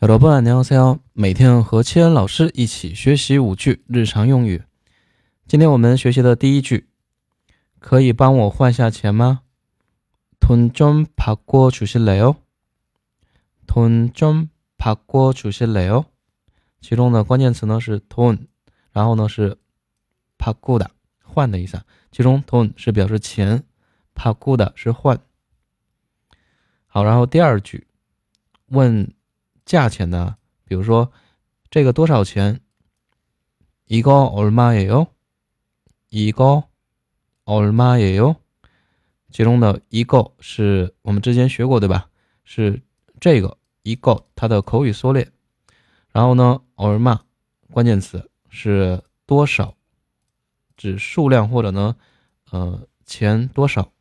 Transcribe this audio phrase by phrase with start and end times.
[0.00, 0.60] 小伙伴，你好，
[1.14, 4.62] 每天和七恩老师一起学习五句日常用语。
[5.48, 6.86] 今天我们学习的第一句，
[7.78, 9.40] 可以帮我换下钱吗？
[10.38, 12.36] 돈좀바꿔주실래 요？
[13.66, 16.04] 돈좀바꿔주실래 요？
[16.80, 18.48] 其中的关键词呢是 돈，
[18.92, 19.56] 然后呢是
[20.38, 20.88] 바꾸다
[21.24, 21.82] 换的意思。
[22.12, 23.64] 其中 돈是表示钱，
[24.14, 25.18] 바꾸다是换。
[26.86, 27.88] 好，然后第二句
[28.66, 29.10] 问。
[29.70, 30.36] 价钱呢？
[30.64, 31.12] 比如说，
[31.70, 32.60] 这个多少钱？
[33.86, 35.08] 一个얼마예 요？
[36.08, 36.64] 一个
[37.44, 38.36] 얼마예 요？
[39.30, 42.08] 其中的一个是我们之前学过对吧？
[42.44, 42.82] 是
[43.20, 45.30] 这个一个它的口语缩略。
[46.12, 47.20] 然后呢，얼마
[47.70, 49.74] 关键词是多少，
[50.76, 51.94] 指数量或者呢，
[52.50, 53.92] 呃，钱多少。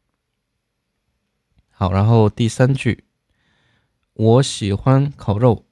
[1.71, 3.03] 好，然后第三句。
[4.19, 5.63] 我喜欢烤肉。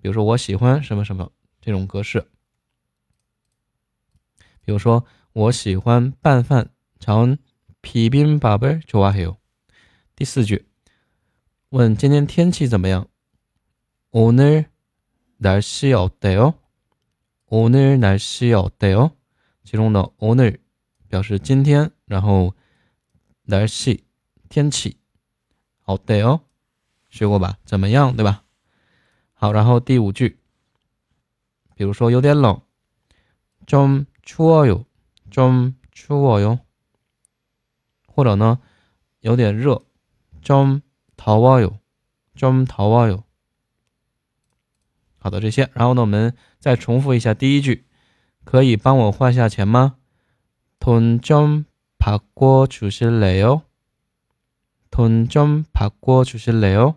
[0.00, 2.26] 比如说我喜欢什么什么这种格式。
[4.62, 7.38] 比如说我喜欢拌饭，常
[7.80, 9.36] 皮冰宝贝就哇嘿哟。
[10.14, 10.68] 第四句，
[11.70, 13.08] 问今天天气怎么样？
[14.10, 16.54] 오늘날씨어때 요？
[17.46, 19.12] 오늘날씨어때 요？
[19.64, 20.60] 其中的오늘
[21.08, 22.54] 表示今天，然后
[23.44, 24.04] 날씨
[24.48, 24.98] 天气，
[25.84, 26.40] 어때 요？
[27.08, 27.56] 学过吧？
[27.64, 28.42] 怎么样，对吧？
[29.34, 30.38] 好，然后第五句，
[31.74, 32.60] 比如说有点冷，
[33.66, 34.84] 좀추워 요，
[35.30, 36.58] 좀추워 요。
[38.06, 38.60] 或者呢，
[39.20, 39.82] 有点热，
[40.42, 41.78] 좀더워 요，
[42.36, 43.22] 좀더워 요。
[45.18, 47.86] 好的，这些，然后呢，我们再重复一下第一句，
[48.44, 49.96] 可以帮我换下钱吗？
[50.80, 53.62] 돈좀바꿔주실래 요？
[54.90, 56.96] 돈좀바꿔주실래 요？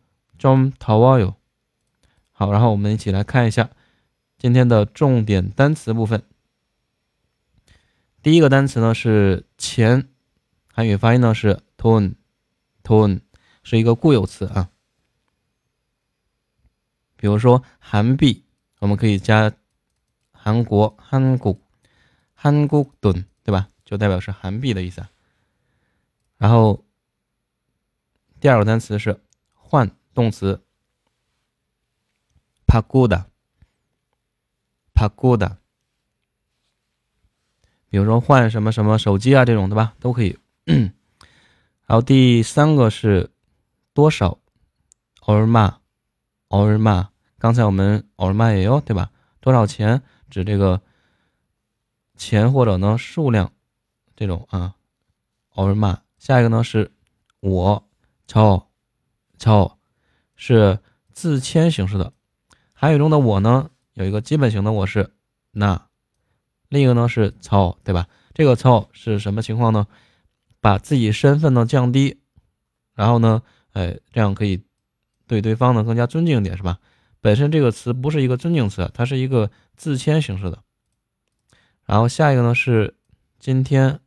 [0.41, 1.35] 中桃花哟，
[2.31, 3.69] 好，然后我们一起来看一下
[4.39, 6.23] 今天的重点单词部分。
[8.23, 10.09] 第一个单词呢是钱，
[10.73, 13.21] 韩语发音呢是 tone，tone
[13.61, 14.71] 是一个固有词啊。
[17.17, 18.43] 比如说韩币，
[18.79, 19.53] 我们可以加
[20.31, 21.55] 韩国韩国
[22.33, 23.69] 韩国盾，对吧？
[23.85, 25.05] 就代表是韩币的意思。
[26.39, 26.83] 然后
[28.39, 29.21] 第二个单词是
[29.53, 29.95] 换。
[30.13, 30.61] 动词，
[32.65, 33.29] 怕孤单，
[34.93, 35.57] 怕孤单。
[37.89, 39.93] 比如说换什么什么手机啊，这种对吧？
[39.99, 40.39] 都可以。
[40.65, 43.31] 然后第三个是
[43.93, 44.37] 多少？
[45.21, 45.79] 奥尔玛，
[46.47, 47.09] 奥尔玛。
[47.37, 49.11] 刚才我们奥尔玛也有对吧？
[49.39, 50.01] 多少钱？
[50.29, 50.81] 指这个
[52.15, 53.51] 钱或者呢数量
[54.15, 54.75] 这种啊？
[55.49, 56.01] 奥尔玛。
[56.17, 56.93] 下一个呢是
[57.41, 57.89] 我，
[58.27, 58.71] 超，
[59.37, 59.77] 超。
[60.40, 60.78] 是
[61.12, 62.12] 自谦形式的，
[62.72, 65.10] 韩语中的我呢，有一个基本型的我是
[65.52, 65.88] 那，
[66.68, 68.08] 另一个呢是操，对吧？
[68.34, 69.86] 这个操是什么情况呢？
[70.60, 72.18] 把自己身份呢降低，
[72.94, 73.42] 然后呢，
[73.72, 74.62] 哎，这样可以
[75.26, 76.78] 对对方呢更加尊敬一点，是吧？
[77.20, 80.62] 本身这个词不是一个尊敬词，它是一个自谦形式的。
[81.84, 82.96] 然后下一个呢是
[83.38, 84.00] 今天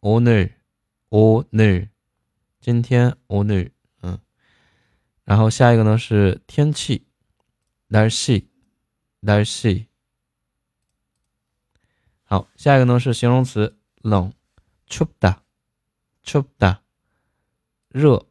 [0.00, 1.88] 오늘오늘
[2.60, 3.72] 今天오늘
[5.26, 7.06] 然后下一个呢是天气，
[7.88, 8.48] 날씨
[9.20, 9.86] 날씨
[12.24, 14.32] 好，下一个呢是形容词，冷，
[14.88, 16.78] 춥다춥다
[17.90, 18.26] 热，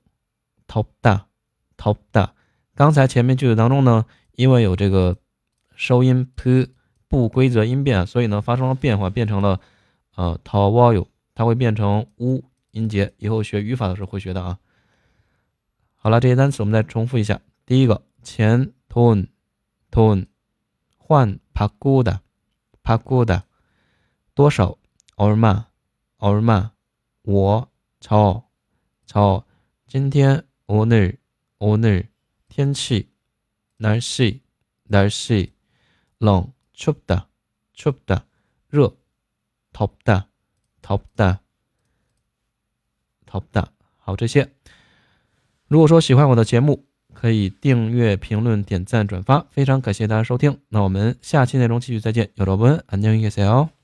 [0.68, 2.32] 덥다덥다
[2.74, 5.18] 刚才前面句子当中呢，因为有这个
[5.76, 6.74] 收音 p
[7.08, 9.60] 不规则音变，所以呢发生了变化，变成了
[10.16, 14.58] 呃더워 요， 它会变成 u 音节，以后学语法的时候会学的啊。
[16.07, 17.41] 好了，这些单词我们再重复一下。
[17.65, 19.27] 第一个，前 tone
[19.91, 20.29] tone，
[20.97, 22.21] 换 p a g o d a
[22.85, 23.45] p a g o d a
[24.33, 24.79] 多少
[25.17, 25.67] o r m a
[26.19, 26.71] o r m a
[27.23, 28.49] 我超
[29.05, 29.45] 超，
[29.89, 31.19] 今天 o n e r
[31.59, 32.09] o n e r
[32.49, 33.11] 天气
[33.79, 34.41] n a r s i
[34.85, 35.53] n a r s i
[36.19, 37.19] 冷 c h u p d a
[37.75, 38.23] c h u p d a
[38.69, 38.97] 热
[39.73, 40.29] t o p d a
[40.81, 41.41] t o p d a
[43.27, 44.56] t o p d a 好，这些。
[45.68, 50.58] 如果说喜欢我的节目，可以订阅、评论、点赞、转发，非常感谢大家收听。
[50.70, 53.75] 那我们下期内容继续再见，여러분안녕히계세요